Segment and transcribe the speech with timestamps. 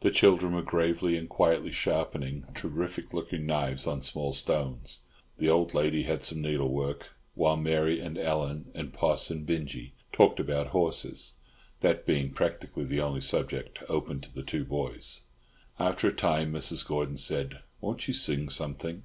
[0.00, 5.00] The children were gravely and quietly sharpening terrific looking knives on small stones;
[5.36, 10.40] the old lady had some needlework; while Mary and Ellen and Poss and Binjie talked
[10.40, 11.34] about horses,
[11.80, 15.24] that being practically the only subject open to the two boys.
[15.78, 16.88] After a time Mrs.
[16.88, 19.02] Gordon said, "Won't you sing something?"